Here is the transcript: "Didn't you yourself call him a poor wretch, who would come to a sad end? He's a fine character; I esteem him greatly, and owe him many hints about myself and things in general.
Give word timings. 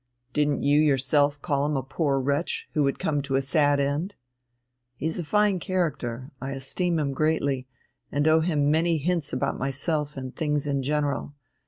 "Didn't 0.33 0.63
you 0.63 0.81
yourself 0.81 1.39
call 1.43 1.67
him 1.67 1.77
a 1.77 1.83
poor 1.83 2.19
wretch, 2.19 2.67
who 2.73 2.81
would 2.81 2.97
come 2.97 3.21
to 3.21 3.35
a 3.35 3.41
sad 3.43 3.79
end? 3.79 4.15
He's 4.95 5.19
a 5.19 5.23
fine 5.23 5.59
character; 5.59 6.31
I 6.41 6.53
esteem 6.53 6.97
him 6.97 7.11
greatly, 7.13 7.67
and 8.11 8.27
owe 8.27 8.39
him 8.39 8.71
many 8.71 8.97
hints 8.97 9.31
about 9.31 9.59
myself 9.59 10.17
and 10.17 10.35
things 10.35 10.65
in 10.65 10.81
general. 10.81 11.35